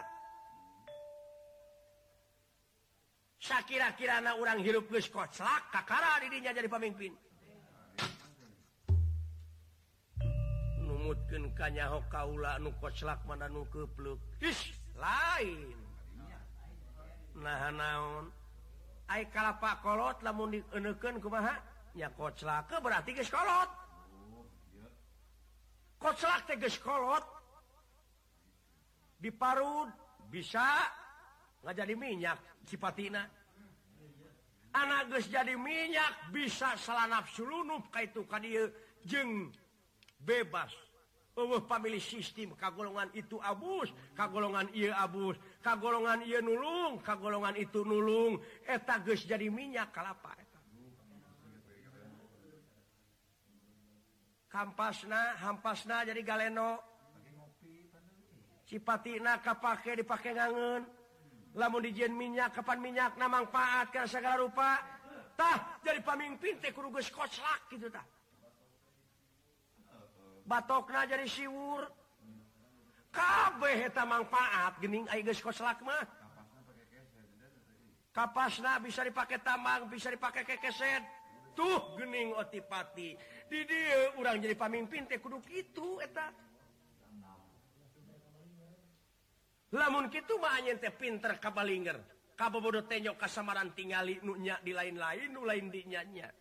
[3.41, 7.13] sakira-kirana urang hirup geus koclak kakara didinya jadi pamimpin.
[11.31, 14.19] mungkin kanyaho Kaula nukoslak mana nu kepluk
[14.99, 15.79] lain.
[17.39, 18.27] Nah naon?
[19.07, 21.55] Ay kalapa kolot lamun dienekeun kumaha?
[21.95, 23.71] Nya koclake berarti geus kolot.
[26.03, 27.23] Koclak teh geus kolot.
[29.23, 29.87] Diparud
[30.27, 30.83] bisa
[31.63, 33.23] nggak jadi minyak cipatina.
[34.75, 38.67] Anak geus jadi minyak bisa salah nafsu lunup ka itu ka dieu
[39.07, 39.47] jeung
[40.19, 40.90] bebas.
[41.31, 43.87] Uh, family sistem kagolongan itu abus
[44.19, 45.39] kagolongan ia abus.
[45.63, 48.43] Kagolongan ia nulung kagolongan itu nulung.
[48.67, 50.35] Eta geus jadi minyak kalapa
[54.51, 56.83] kampasna hampasna jadi galeno.
[58.67, 60.83] Sipatina kapake dipakai ngangen
[61.55, 64.79] lamun dijen minyak kapan minyak na manfaat karena segala rupa
[65.35, 68.03] tah jadi pamimpin teh kurugus koclak gitu tah.
[70.51, 71.87] batokna jadi siwur.
[73.11, 75.07] Kabeh manfaat gening
[75.43, 76.03] koslakmah
[78.11, 81.03] kapasna bisa dipakai tambang bisa dipakai kekeset.
[81.55, 83.15] Tuh gening otipati.
[83.47, 86.31] Di dia orang jadi pamimpin teh kudu itu eta.
[89.75, 91.99] Lamun gitu banyak teh pinter kabalinger.
[92.39, 96.40] Kabobodo tenyok kasamaran tingali nunya di lain-lain nu lain dinyanya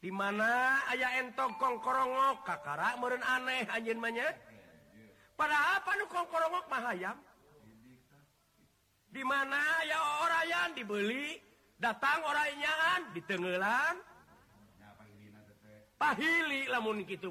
[0.00, 4.32] dimana aya entok kongkorongok kakara meren aneh anjinnya
[5.36, 7.16] pada apa kongkorongok mahayam
[9.12, 11.36] dimana ya orayan dibeli
[11.76, 13.96] datang orangnyaan di tenggelan
[16.00, 17.28] pahili lamun gitu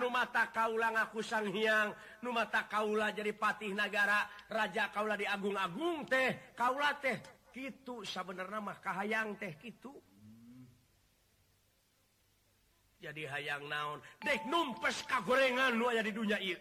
[0.00, 1.92] nu mata kaula ngaku sang hiang
[2.32, 7.37] mata Kaula jadi patih negara Raja Kaula di Agung-agung teh Kaula teh.
[7.58, 9.98] gitu sebenarnya mah hayang teh gitu
[12.98, 14.02] jadi hayang naon?
[14.18, 16.58] Dek numpes ka gorengan lu aya di dunia ieu.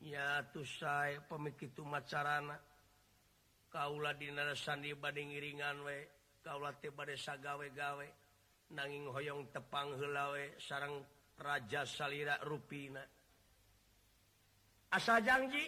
[0.00, 2.56] Ya tuh saya pemikir itu macarana
[3.68, 4.16] kaulah
[4.54, 6.08] sandi dibanding iringan we
[6.46, 8.06] kaulah tiba desa gawe-gawe
[8.72, 11.02] nanging hoyong tepang helawe sarang
[11.36, 13.02] raja salira rupina.
[14.94, 15.66] Asa janji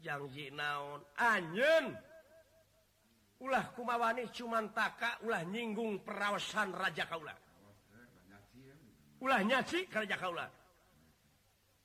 [0.00, 1.96] janji naon anyen
[3.40, 7.34] ulah kumawani cuman taka ulah nyinggung perawasan Raja Kaula.
[9.20, 10.46] Ulah nyaci Raja Kaula.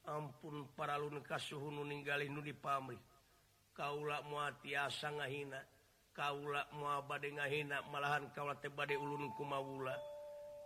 [0.07, 2.97] Ampun para lunekas nu ninggalin nu di pamri
[3.71, 5.61] kaula mua tiasa ngahina
[6.11, 9.95] kaula mua bade ngahina malahan kaula teh bade ulun kumawula.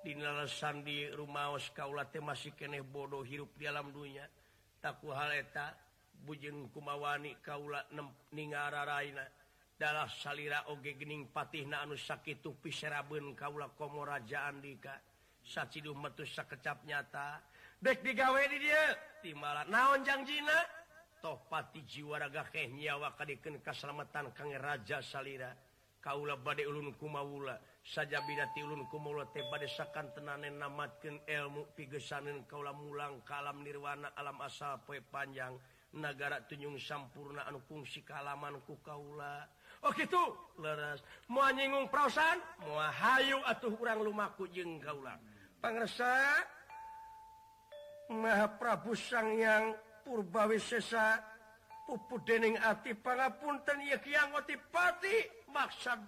[0.06, 4.30] Dinalasan di rumaos kaula teh masih keneh bodoh hirup di alam dunya.
[4.78, 5.74] Taku haleta
[6.24, 7.84] bujeng kumawani Kaula
[8.32, 9.28] ningararaina
[9.76, 14.96] dalam salira oge gening patih na anu sakit piseraben Kaula komo raja Andika
[15.46, 17.38] saciduh metu sakecap nyata.
[17.78, 18.98] Dek digawe di dia.
[19.22, 20.58] Timala naon jangjina
[21.22, 25.54] toh pati jiwaraga keh nyawa kadikeun kaselamatan kang raja salira.
[26.02, 32.46] Kaula bade ulun kumawula saja bidati ulun kumawula teh bade sakan tenanen namatkeun ilmu pigesaneun
[32.46, 35.58] kaula mulang kalam nirwana alam asal poe panjang.
[35.96, 39.48] negara tunjung sampurna anu fungsi kalaman ku Kaula.
[39.84, 41.00] Oh gitu leras
[41.32, 45.16] mau nyinggung perasaan muahayu atuh kurang lumaku jeng Kaula.
[45.64, 46.44] Pangersa
[48.12, 49.74] Maha Prabu Sang yang
[50.06, 51.18] purbawi sesa
[51.90, 56.02] pupu dening ati pangapunten ieu kiang otipati maksud